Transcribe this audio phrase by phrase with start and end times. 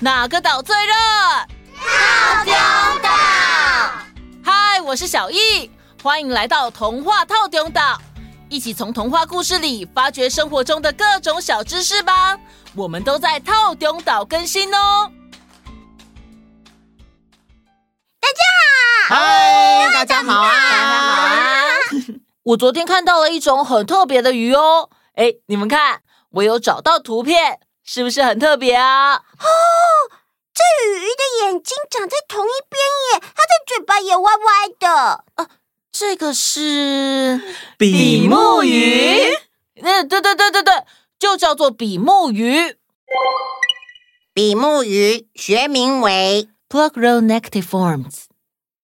[0.00, 0.92] 哪个岛最热？
[1.76, 2.52] 套中
[3.02, 3.10] 岛。
[4.44, 5.70] 嗨，我是小易，
[6.02, 8.00] 欢迎来到童话套中岛，
[8.48, 12.38] 一起从童话故事里发掘生活中的各种小知识吧。
[12.74, 15.10] 我们都在套中岛更新哦。
[18.20, 18.42] 大家
[19.08, 20.50] 好，嗨，大家好啊！
[20.50, 21.70] 大家好啊！
[22.42, 29.14] 我昨天看到了一种很特别的鱼哦，哎，你们看，我有找到图片，是不是很特别啊？
[29.16, 29.46] 哦，
[30.54, 32.82] 这鱼的眼睛长在同一边
[33.12, 35.24] 耶，它的嘴巴也歪歪的。
[35.34, 35.48] 啊，
[35.92, 37.40] 这个是
[37.76, 39.34] 比目鱼。
[39.82, 40.72] 嗯，对对对对对，
[41.18, 42.76] 就叫做比目鱼。
[44.32, 48.24] 比目鱼学名为 Pleuronectiformes，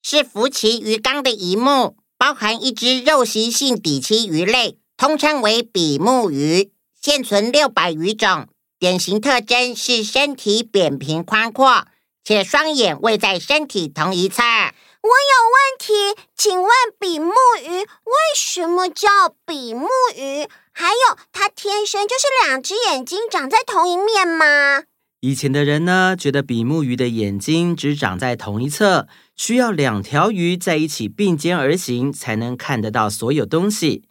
[0.03, 6.71] 是辐鳍鱼纲的一目，包含一只肉食性底栖鱼类，通称为比目鱼。
[7.01, 8.47] 现存六百余种，
[8.81, 11.87] 典型特征是身体扁平宽阔，
[12.25, 14.43] 且双眼位在身体同一侧。
[14.43, 17.31] 我有问题，请问比目
[17.63, 19.07] 鱼为什么叫
[19.45, 19.87] 比目
[20.17, 20.49] 鱼？
[20.73, 24.85] 还有，它天生就是两只眼睛长在同一面吗？
[25.21, 34.05] 以前的人呢，觉得比目鱼的眼睛只长在同一侧，需要两条鱼在一起并肩而行，才能看得到所有东西。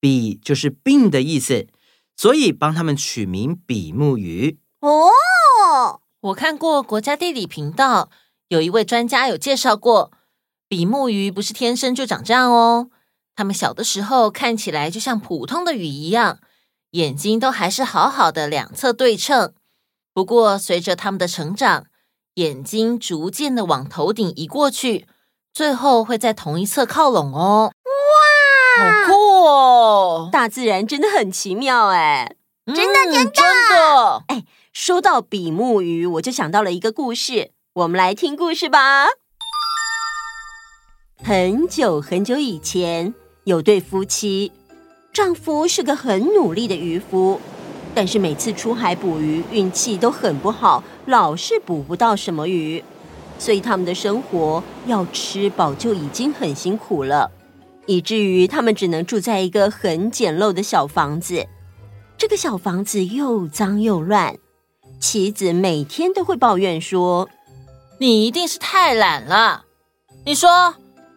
[0.00, 1.66] 比就是并的意思，
[2.16, 4.58] 所以帮他们取名比目鱼。
[4.80, 8.10] 哦，我看过国家地理频道，
[8.48, 10.12] 有一位专家有介绍过，
[10.68, 12.90] 比目鱼不是天生就长这样哦，
[13.34, 16.38] 它们小的时候看起来就像普通的鱼一样，
[16.90, 19.52] 眼睛都还是好好的两侧对称。
[20.12, 21.86] 不过，随着他们的成长，
[22.34, 25.06] 眼睛逐渐的往头顶移过去，
[25.52, 27.72] 最后会在同一侧靠拢哦。
[28.76, 30.28] 哇，好酷哦！
[30.32, 32.36] 大自然真的很奇妙哎，
[32.66, 34.24] 真的真的真的。
[34.28, 39.06] 哎，说到比目鱼，我就想到了一个故事，我们来听故事吧。
[41.22, 43.14] 很久很久以前，
[43.44, 44.52] 有对夫妻，
[45.12, 47.40] 丈夫是个很努力的渔夫。
[47.94, 52.82] 但是每次出海捕鱼，运气都很不好，老是捕不到什么鱼，
[53.38, 57.30] 所以他们的生活要吃饱就已经很辛苦了，
[57.86, 61.46] 以至于他们只能住在一个很简陋的小房子。
[62.16, 64.36] 这个小房子又脏又乱，
[65.00, 67.28] 妻子每天都会抱怨说
[67.98, 69.64] ：“你一定是太懒了。”
[70.24, 70.74] 你说。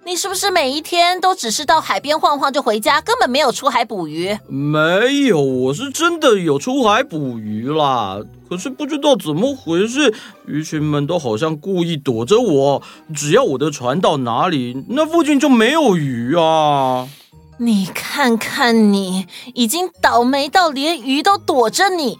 [0.08, 4.40] 你是不是每一天都只是到海边晃晃就回家，根本没有出海捕鱼？
[4.48, 8.22] 没有，我是真的有出海捕鱼啦。
[8.50, 10.14] 可是不知道怎么回事，
[10.46, 12.82] 鱼群们都好像故意躲着我。
[13.14, 17.10] 只要我的船到哪里，那附近就没有鱼啊。
[17.58, 22.18] 你看看你，已经倒霉到连鱼都躲着你。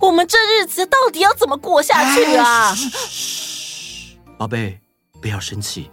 [0.00, 2.74] 我们这日子到底要怎么过下去啊？
[2.74, 4.80] 嘘，宝贝，
[5.20, 5.90] 不要生气。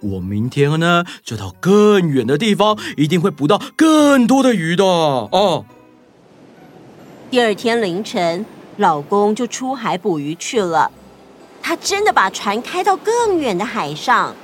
[0.00, 5.64] 我明天呢，就到更远的地方，一定会捕到更多的鱼的哦。
[7.30, 8.44] 第二天凌晨，
[8.76, 10.90] 老公就出海捕鱼去了。
[11.62, 14.36] 他真的把船开到更远的海上，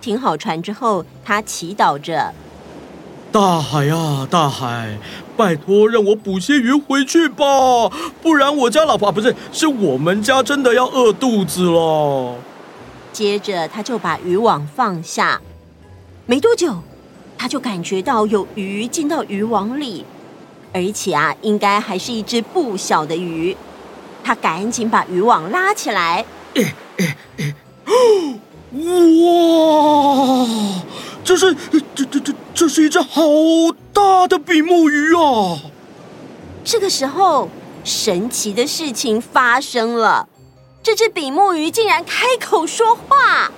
[0.00, 2.34] 停好船之后，他祈祷着
[3.32, 4.98] ：“大海啊，大海，
[5.36, 7.44] 拜托让我捕些鱼回去吧，
[8.22, 12.36] 不然我家老婆，不是，是我们家真的要饿肚子了。”
[13.16, 15.40] 接着，他就把渔网放下。
[16.26, 16.82] 没多久，
[17.38, 20.04] 他就感觉到有鱼进到渔网里，
[20.74, 23.56] 而且啊，应该还是一只不小的鱼。
[24.22, 26.26] 他赶紧把渔网拉起来。
[28.72, 30.46] 哇！
[31.24, 31.56] 这是
[31.94, 33.22] 这这这这是一只好
[33.94, 35.56] 大的比目鱼啊！
[36.62, 37.48] 这个时候，
[37.82, 40.28] 神奇的事情发生了。
[40.86, 43.50] 这只比目鱼竟然开口说话：“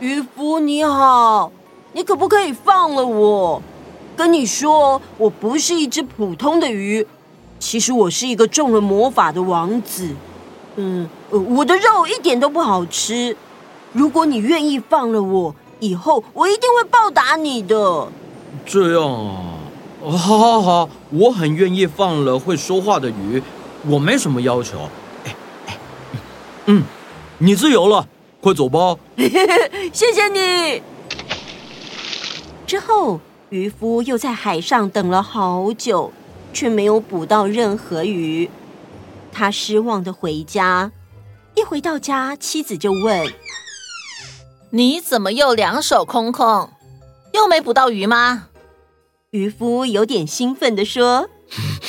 [0.00, 1.50] 渔夫你好，
[1.94, 3.62] 你可不可以放了我？
[4.14, 7.06] 跟你说，我不是一只普通的鱼，
[7.58, 10.10] 其实我是一个中了魔法的王子。
[10.76, 13.34] 嗯，我的肉一点都不好吃。
[13.94, 18.08] 如果你愿意放了我，以后我一定会报答你的。”
[18.66, 19.56] 这样啊，
[20.02, 23.42] 好好好，我很愿意放了会说话的鱼，
[23.86, 24.76] 我没什么要求。
[26.66, 26.82] 嗯，
[27.38, 28.08] 你自由了，
[28.40, 28.96] 快走吧。
[29.92, 30.82] 谢谢你。
[32.66, 33.20] 之后，
[33.50, 36.12] 渔夫又在海上等了好久，
[36.52, 38.50] 却没有捕到任何鱼。
[39.30, 40.92] 他失望的回家。
[41.54, 43.32] 一回到家，妻子就问
[44.70, 46.70] ：“你怎么又两手空空？
[47.32, 48.48] 又没捕到鱼吗？”
[49.30, 51.28] 渔夫有点兴奋的说：“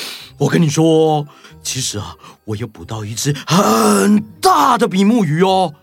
[0.38, 1.26] 我跟你说。”
[1.64, 2.16] 其实啊，
[2.46, 5.74] 我又捕到一只很大的比目鱼哦。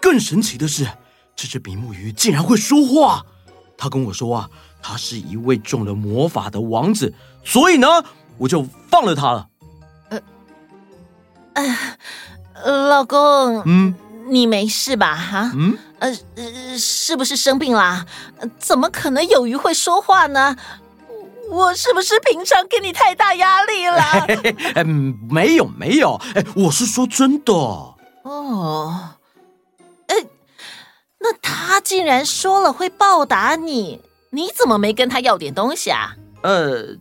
[0.00, 0.86] 更神奇的是，
[1.34, 3.24] 这只比目鱼竟然会说话。
[3.76, 4.48] 他跟我说啊，
[4.80, 7.12] 他是一位中了魔法的王子，
[7.44, 7.88] 所以呢，
[8.38, 9.48] 我就放了他了。
[11.54, 11.76] 呃，
[12.54, 13.94] 呃，老公，嗯，
[14.28, 15.14] 你没事吧？
[15.14, 18.06] 哈，嗯，呃，是不是生病啦？
[18.58, 20.56] 怎么可能有鱼会说话呢？
[21.50, 24.02] 我是不是平常给你太大压力了？
[24.76, 27.52] 嗯，没有没有，哎，我是说真的。
[27.52, 29.10] 哦，
[30.06, 30.16] 哎，
[31.18, 34.00] 那他竟然说了会报答你，
[34.30, 36.14] 你怎么没跟他要点东西啊？
[36.42, 36.96] 呃，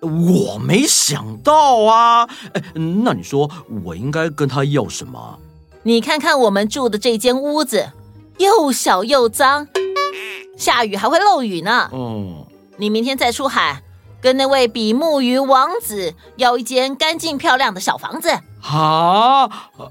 [0.00, 2.28] 我没想到啊。
[2.52, 3.50] 哎，那你说
[3.84, 5.38] 我应该跟他要什么？
[5.82, 7.90] 你看看我们住的这间屋子，
[8.38, 9.66] 又小又脏，
[10.58, 11.88] 下雨还会漏雨呢。
[11.92, 12.46] 嗯。
[12.80, 13.82] 你明天再出海，
[14.22, 18.30] 跟那位比目鱼王子要一间干净漂亮的小房子。
[18.62, 19.42] 啊，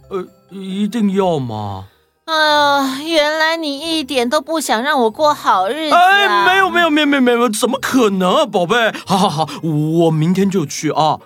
[0.09, 1.85] 呃，一定要吗？
[2.25, 6.01] 啊，原来你一点都不想让我过好日子啊。
[6.01, 8.91] 哎，没有没有没有没有没有，怎么可能啊，宝贝！
[9.05, 11.19] 好好好，我明天就去啊。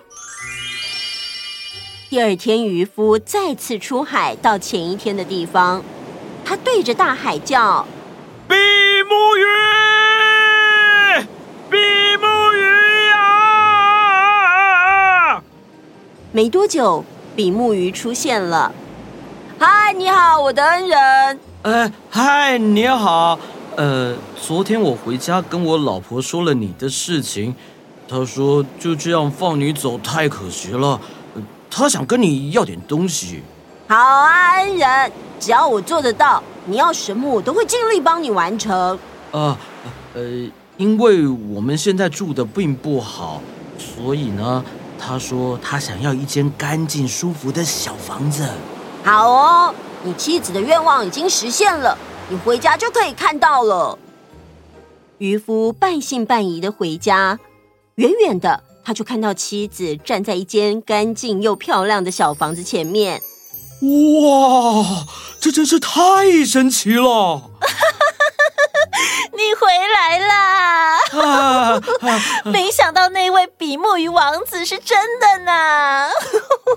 [2.10, 5.82] 第二天，渔夫再次出海，到前一天的地方，
[6.44, 7.86] 他对着大海叫
[8.46, 8.54] ：“比
[9.08, 9.44] 目鱼！”
[16.34, 17.04] 没多久，
[17.36, 18.72] 比目鱼出现了。
[19.56, 21.40] 嗨，你好，我的恩人。
[21.62, 23.38] 哎，嗨，你好。
[23.76, 27.54] 呃，昨天我回家跟我老婆说了你的事情，
[28.08, 31.00] 她说就这样放你走太可惜了，
[31.70, 33.40] 她想跟你要点东西。
[33.86, 38.98] 好啊，恩人，只要我做得到，你要什么我都会尽力帮你完成。
[39.30, 39.56] 啊，
[40.14, 40.20] 呃，
[40.78, 43.40] 因为我们现在住的并不好，
[43.78, 44.64] 所以呢。
[45.06, 48.48] 他说他想要一间干净舒服的小房子。
[49.04, 51.96] 好哦，你妻子的愿望已经实现了，
[52.30, 53.98] 你回家就可以看到了。
[55.18, 57.38] 渔夫半信半疑的回家，
[57.96, 63.20] 远远的他就看到妻子站在一间干净又漂亮的小房子前面。
[63.82, 65.04] 哇，
[65.38, 67.50] 这真是太神奇了！
[69.44, 70.98] 你回来啦！
[71.12, 76.08] 啊啊、没想到那位比目鱼王子是真的呢。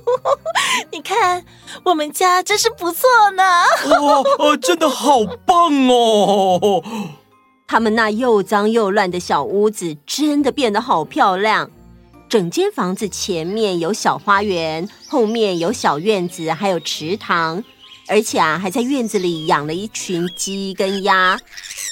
[0.92, 1.46] 你看，
[1.84, 3.44] 我们家真是不错呢。
[4.02, 6.84] 哇、哦，真的好棒哦！
[7.66, 11.72] 他们那又脏又乱的小屋子真的变得好漂亮。
[12.28, 17.64] 整间房子前面有小花园，后面有小院子，还有池塘，
[18.07, 21.39] 而且啊，还在院子里养了一群鸡跟鸭。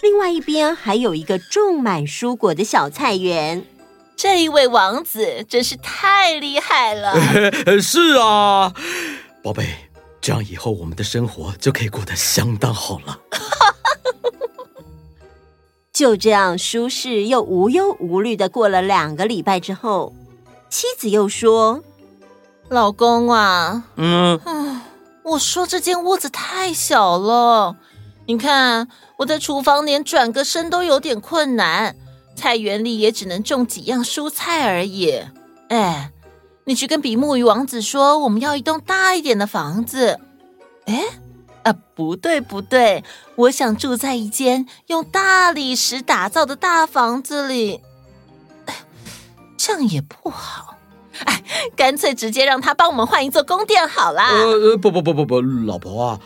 [0.01, 3.65] 另外一边还有一个种满蔬果的小菜园，
[4.15, 7.13] 这一位王子真是太厉害了。
[7.81, 8.73] 是啊，
[9.43, 9.67] 宝贝，
[10.21, 13.19] 这样以后我们的生活就可以过得相当好了。
[15.91, 20.13] 就这样舒适又无忧无虑的过了两个礼拜之后，
[20.69, 21.83] 妻子又说
[22.67, 24.37] ：“老公啊，嗯，
[25.25, 27.75] 我说这间屋子太小了。”
[28.27, 28.87] 你看，
[29.17, 31.95] 我在厨房连转个身都有点困难，
[32.35, 35.21] 菜园里也只能种几样蔬菜而已。
[35.69, 36.11] 哎，
[36.65, 40.19] 你去跟比目鱼王子说，我们要一栋大一点的房子。
[40.85, 41.03] 哎，
[41.63, 43.03] 啊，不对不对，
[43.35, 47.81] 我想住在一间用大理石打造的大房子里。
[48.65, 48.75] 哎，
[49.55, 50.74] 这样也不好。
[51.25, 51.43] 哎，
[51.75, 54.29] 干脆直接让他帮我们换一座宫殿好啦。
[54.31, 56.19] 呃，不不不不不，老婆啊。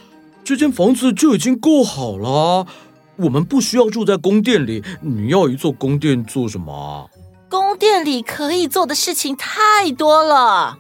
[0.44, 2.66] 这间房子就已经够好了，
[3.18, 4.84] 我们不需要住在宫殿里。
[5.02, 7.10] 你要一座宫殿做什么？
[7.48, 10.78] 宫殿里可以做的事情太多了。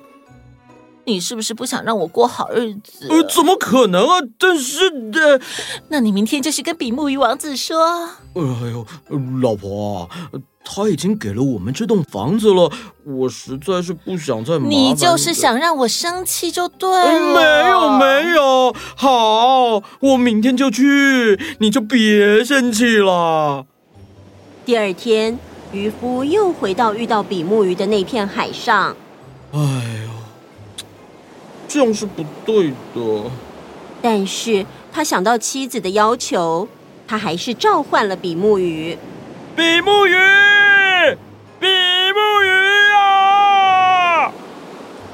[1.05, 3.07] 你是不是不想让我过好日子？
[3.09, 4.19] 呃，怎么可能啊？
[4.37, 5.41] 但是的，
[5.87, 8.09] 那你明天就是跟比目鱼王子说。
[8.35, 8.85] 哎呦，
[9.41, 10.09] 老婆啊，
[10.71, 12.71] 他已经给了我们这栋房子了，
[13.03, 14.89] 我实在是不想再麻烦你。
[14.89, 17.33] 你就是想让我生气就对了。
[17.33, 23.65] 没有没有，好，我明天就去，你就别生气了。
[24.63, 25.39] 第二天，
[25.71, 28.95] 渔夫又回到遇到比目鱼的那片海上。
[29.51, 30.11] 哎呦，
[31.67, 33.31] 这样是不对的。
[34.03, 36.67] 但是他想到妻子的要求。
[37.11, 38.95] 他还是召唤了比目鱼。
[39.55, 40.13] 比目鱼，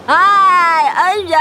[0.07, 1.39] 哎，恩人，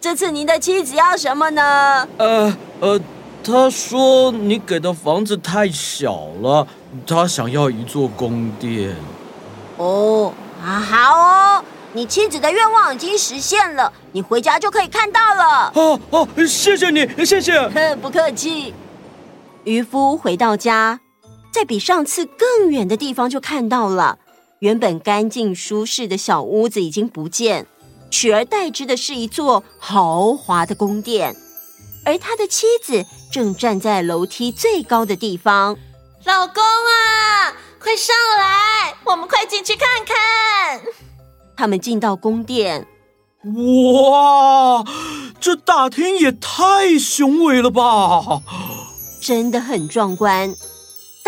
[0.00, 2.06] 这次您的妻子要什么呢？
[2.18, 3.00] 呃呃，
[3.42, 6.66] 她说你给的房子太小了，
[7.06, 8.94] 她想要一座宫殿。
[9.78, 10.30] 哦，
[10.62, 15.72] 啊，好哦，你妻子的愿望已经实现了，你回家就可以看到了。
[15.74, 17.66] 哦哦，谢谢你，谢谢。
[17.96, 18.74] 不客气。
[19.64, 21.00] 渔夫回到家，
[21.50, 24.18] 在比上次更远的地方就看到了，
[24.60, 27.66] 原本干净舒适的小屋子已经不见，
[28.10, 31.34] 取而代之的是一座豪华的宫殿，
[32.04, 35.78] 而他的妻子正站在楼梯最高的地方。
[36.26, 40.82] 老公啊，快上来，我们快进去看看。
[41.56, 42.86] 他们进到宫殿，
[43.44, 44.84] 哇，
[45.40, 48.42] 这大厅也太雄伟了吧！
[49.22, 50.54] 真的很壮观。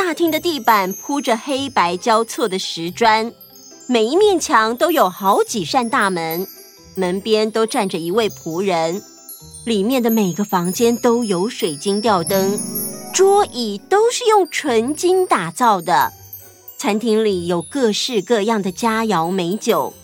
[0.05, 3.33] 大厅的地板铺着黑白交错的石砖，
[3.87, 6.45] 每一面墙都有好几扇大门，
[6.97, 9.01] 门边都站着一位仆人。
[9.65, 12.59] 里面的每个房间都有水晶吊灯，
[13.15, 16.13] 桌椅都是用纯金打造的。
[16.77, 19.95] 餐厅里有各式各样的佳肴美酒。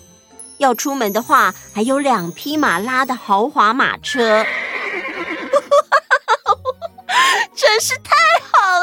[0.58, 4.22] 要出门的话，还有两匹马拉的豪华马车，
[7.56, 8.14] 真是太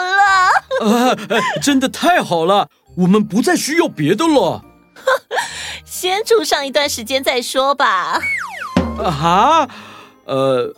[0.02, 1.14] 了！
[1.14, 1.16] 啊，
[1.62, 4.64] 真的太好了，我们不再需要别的了。
[5.86, 8.20] 先住上一段时间再说吧。
[8.98, 9.70] 啊哈，
[10.26, 10.74] 呃，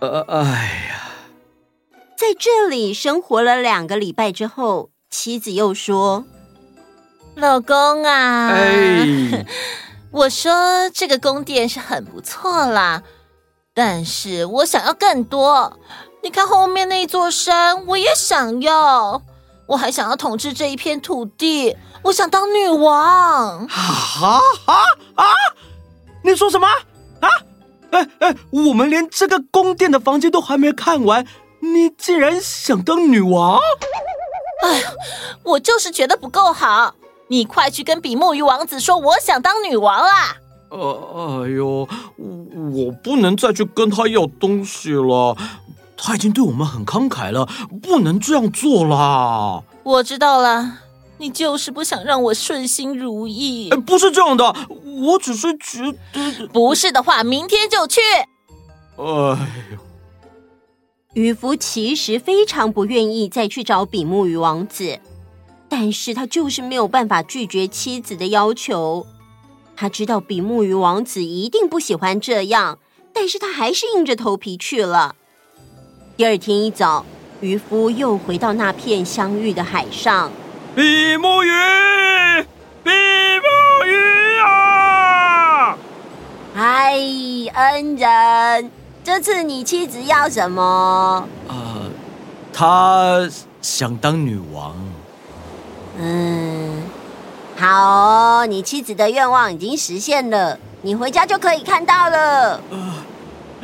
[0.00, 0.42] 呃，哎
[0.90, 1.10] 呀，
[2.16, 6.24] 在这里生活了两个礼拜之后，妻子又说
[7.36, 9.46] ：“老公啊。”哎。
[10.12, 13.02] 我说这个宫殿是很不错啦，
[13.72, 15.78] 但是我想要更多。
[16.22, 19.20] 你看后面那座山，我也想要。
[19.66, 23.66] 我还想要统治这一片土地，我想当女王。
[23.66, 24.74] 啊啊
[25.14, 25.24] 啊！
[26.22, 26.66] 你说什么
[27.20, 27.28] 啊？
[27.90, 31.26] 哎哎，我们连这个宫殿的房间都还没看完，
[31.60, 33.58] 你竟然想当女王？
[34.62, 34.92] 哎呀，
[35.42, 36.94] 我就是觉得不够好。
[37.28, 40.36] 你快去跟比目鱼王子说，我想当女王啦！
[40.70, 45.36] 呃，哎呦，我我不能再去跟他要东西了，
[46.04, 47.48] 他已经对我们很慷慨了，
[47.80, 49.62] 不能这样做啦。
[49.84, 50.78] 我知道了，
[51.18, 53.70] 你就是不想让我顺心如意。
[53.70, 54.52] 哎，不是这样的，
[55.04, 56.48] 我只是觉得……
[56.48, 58.00] 不是的话，明天就去。
[58.96, 59.38] 哎呦，
[61.14, 64.98] 渔夫其实非常不愿意再去找比目鱼王子。
[65.68, 69.06] 但是他就是没有办法拒绝妻子的要求。
[69.76, 72.80] 他知道比目鱼王子一定不喜欢这样，
[73.12, 75.14] 但是他还是硬着头皮去了。
[76.14, 77.06] 第二天一早，
[77.40, 80.30] 渔夫又回到那片相遇的海上。
[80.74, 81.50] 比目鱼，
[82.84, 85.78] 比目鱼啊！
[86.54, 86.92] 嗨，
[87.54, 88.70] 恩人，
[89.02, 91.26] 这次你妻子要什么？
[91.48, 91.90] 呃，
[92.52, 93.26] 她
[93.62, 94.76] 想当女王。
[95.98, 96.82] 嗯，
[97.56, 102.56] 好，你妻子的愿望已经实现了，你回家就可以看到了。
[102.70, 103.02] 啊，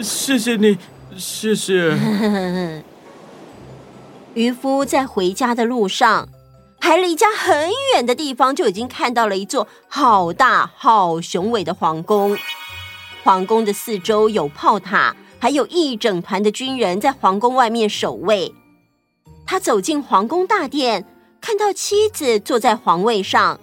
[0.01, 0.79] 谢谢你，
[1.19, 1.95] 谢谢。
[4.35, 6.29] 渔夫在回家的路上，
[6.81, 12.39] 还离家很远的地方，就已经看到了一座好大、好雄伟的皇宫。
[13.25, 18.55] 皇宫的四周有炮塔，还有一整团的军人在皇宫外面守卫。
[19.45, 21.05] 他走进皇宫大殿。
[21.41, 23.61] 看到妻子坐在皇位上，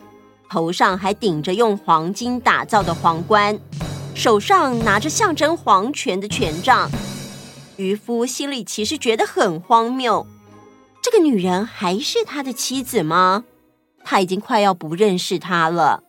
[0.50, 3.60] 头上还顶着用黄金打造的皇冠，
[4.16, 6.90] 手上拿着象征皇权的权杖。
[7.78, 10.26] 渔夫心里其实觉得很荒谬：
[11.02, 13.44] 这个女人还是他的妻子吗？
[14.04, 16.04] 他已经快要不认识她了。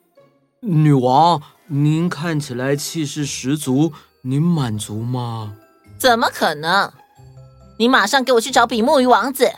[0.61, 3.92] 女王，您看起来气势十足，
[4.23, 5.54] 您满足吗？
[5.99, 6.92] 怎么可能？
[7.78, 9.50] 你马上给我去找比目鱼王子。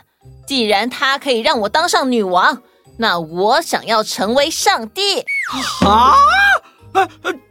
[0.47, 2.63] 既然他可以让我当上女王，
[2.97, 5.19] 那我想要成为上帝。
[5.85, 6.15] 啊！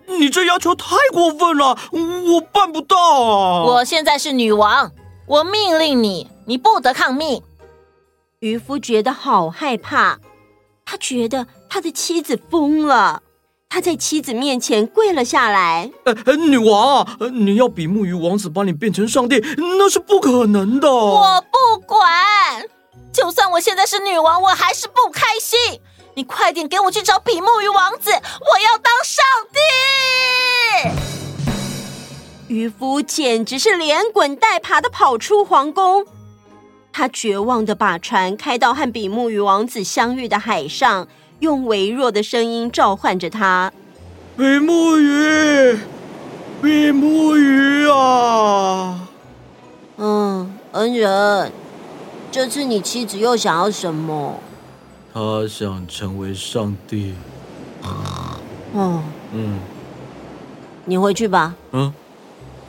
[0.08, 3.64] 你这要求太过分了，我办不到啊！
[3.64, 4.90] 我现在是女王，
[5.26, 7.42] 我命令你，你不得抗命。
[8.40, 10.18] 渔夫觉得好害怕，
[10.84, 13.22] 他觉得他的妻子疯了。
[13.70, 15.90] 他在妻子面前跪了下来。
[16.04, 20.90] 呃呃，女王，你要比目鱼王子把你变成上帝，那是不可能的。
[20.90, 22.00] 我不管。
[23.12, 25.58] 就算我现在是女王，我还是不开心。
[26.14, 28.92] 你快点给我去找比目鱼王子，我要当
[32.68, 36.04] 渔夫简直是连滚带爬的跑出皇宫，
[36.92, 41.08] 他绝望的把船开到和比目鱼王子相遇的海上，
[41.38, 43.72] 用微弱的声音召唤着他
[44.36, 45.78] ：“比目鱼，
[46.60, 49.08] 比目鱼啊！”
[49.96, 51.50] 嗯，恩人。
[52.30, 54.38] 这次你妻子又想要什么？
[55.14, 57.14] 她想成为上帝。
[58.74, 59.58] 哦，嗯，
[60.84, 61.54] 你回去吧。
[61.72, 61.90] 嗯，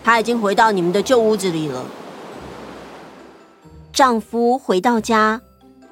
[0.04, 1.86] 他已经回到你们的旧屋子里了。
[3.94, 5.42] 丈夫回到家，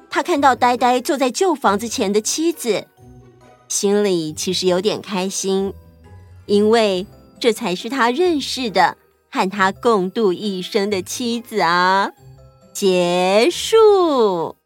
[0.08, 2.86] 他看到呆呆坐在旧房子前的妻子，
[3.68, 5.74] 心里其实有点开心，
[6.46, 7.06] 因为
[7.38, 8.96] 这才是他认识的、
[9.30, 12.10] 和他共度一生的妻子啊。
[12.72, 14.56] 结束。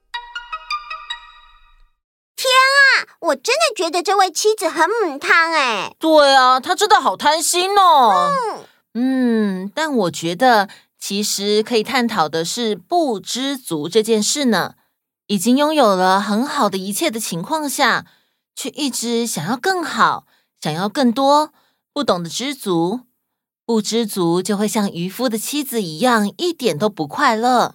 [2.37, 5.96] 天啊，我真的觉得这位妻子很母汤哎。
[5.99, 8.30] 对啊，她真的好贪心哦。
[8.30, 10.68] 嗯，嗯，但我觉得。
[11.04, 14.75] 其实可以探讨的是不知足这件事呢。
[15.26, 18.06] 已经拥有了很好的一切的情况下，
[18.54, 20.26] 却一直想要更好，
[20.61, 21.52] 想要更多，
[21.92, 23.00] 不懂得知足，
[23.66, 27.75] 不知足就会像渔夫的妻子一样，一点都不快乐。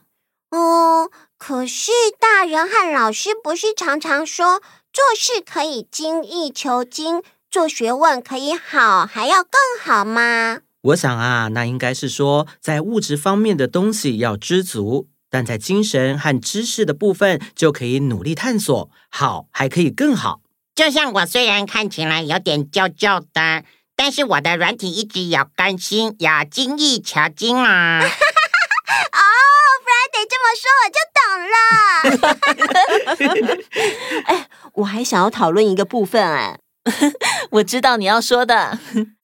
[0.52, 4.62] 哦，可是大人和老师不是常常说，
[4.94, 7.22] 做事可以精益求精，
[7.52, 10.62] 做学问可以好还要更好吗？
[10.82, 20.42] 我想啊，那应该是说，在物质方面的东西要知足，但在精神和知识的部分就可以努力探索，好还可以更好。
[20.76, 23.64] 就像我虽然看起来有点旧旧的，
[23.96, 28.00] 但是我的软体一直有更新，要精益求精啊！
[28.06, 29.20] 哦
[29.84, 31.22] ，Friday 这么说我就懂
[33.42, 33.58] 了。
[34.26, 36.60] 哎，我还想要讨论一个部分，哎，
[37.52, 38.80] 我知道你要说的。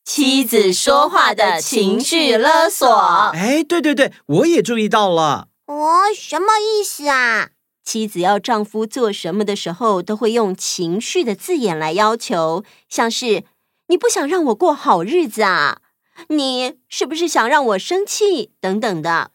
[0.06, 2.88] 妻子说话的情绪勒索。
[3.34, 5.48] 哎，对对对，我也注意到了。
[5.66, 7.52] 哦，什么意思啊？
[7.86, 13.44] 妻子要丈夫做什么的时候，都会用情绪的字眼来要求，像是
[13.88, 15.80] “你不想让我过好日子啊？
[16.28, 19.32] 你是不是想让我生气？”等等的。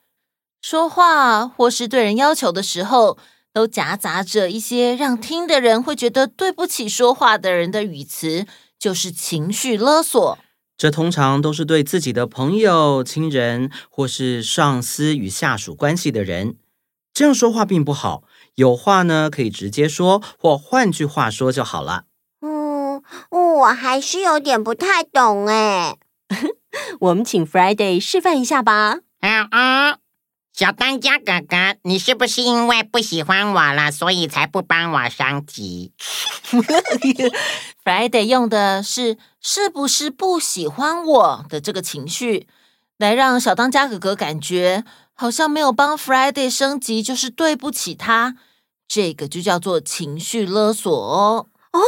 [0.61, 3.17] 说话或是对人要求的时候，
[3.55, 8.47] 都夹杂着一些让听的人会觉得对不起说话的人的语词，
[8.79, 10.39] 就是情绪勒索。
[10.79, 16.55] 这通常都是对自己的朋友、亲人，或是上司与下属关系的人。
[17.13, 18.23] 这样说话并不好，
[18.55, 22.05] 有话呢可以直接说，或换句话说就好了。
[22.41, 25.97] 嗯，我还是有点不太懂哎。
[27.01, 29.01] 我们请 Friday 示范一下吧。
[29.21, 29.99] 嗯嗯，
[30.59, 35.93] 小当家哥哥，你是不是因为不喜欢我了，所以才不帮我升级？
[37.85, 42.49] Friday 用的是“是不是不喜欢我”的这个情绪，
[42.97, 44.83] 来让小当家哥哥感觉
[45.15, 48.35] 好像没有帮 Friday 升级就是对不起他，
[48.89, 51.47] 这个就叫做情绪勒索哦。
[51.71, 51.79] 哦，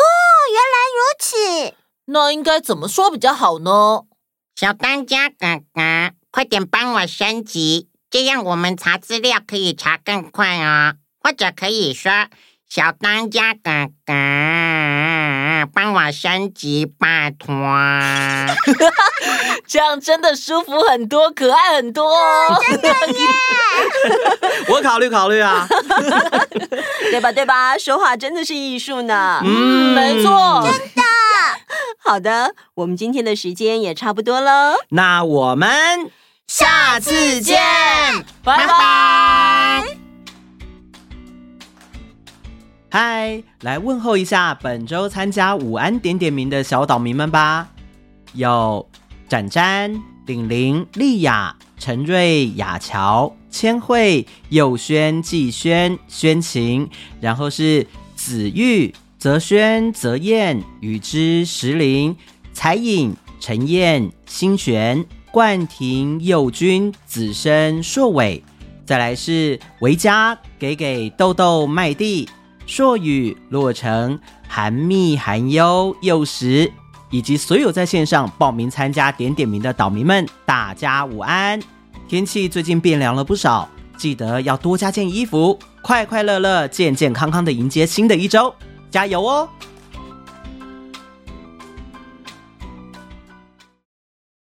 [0.53, 4.03] 原来如此，那应该怎么说比较好呢？
[4.55, 10.95] 小当家哥哥，快点帮我升级，这样我们查资料可以查更快哦。
[11.23, 12.11] 或者可以说，
[12.69, 14.13] 小当家哥哥。
[15.75, 17.55] 帮我升级，拜托！
[19.67, 22.61] 这样真的舒服很多，可爱很多哦。
[22.67, 23.29] 真的耶！
[24.73, 25.69] 我考虑考虑啊，
[27.13, 27.31] 对吧？
[27.31, 27.77] 对吧？
[27.77, 29.43] 说话真的是艺术呢。
[29.45, 31.03] 嗯，没错，真的。
[32.03, 36.11] 好的，我们今天的时间也差不多了，那我们
[36.51, 37.57] 下次见，
[38.43, 39.85] 拜拜。
[42.91, 47.69] 嗨，来问候一下本周参加午安点点名的小岛民们吧。
[48.33, 48.85] 有
[49.29, 57.87] 展展、玲玲、丽雅、陈瑞、雅乔、千惠、佑轩、季轩、轩晴，然后是
[58.17, 62.17] 子玉、泽轩、泽燕、雨之、石林、
[62.53, 68.43] 彩影、陈燕、新璇、冠廷、佑君、子申、硕伟，
[68.85, 72.29] 再来是维嘉、给给、豆豆、麦蒂。
[72.67, 74.17] 硕宇、洛成、
[74.47, 76.71] 韩密、韩优、幼时，
[77.11, 81.61] 以及所有在线上报名参加点点名的岛民们，大家午安！
[82.07, 88.55] 天气最近变凉了不少，记得要多加件衣服，快快乐乐、健健康康的迎接新的一周，
[88.89, 89.49] 加油哦！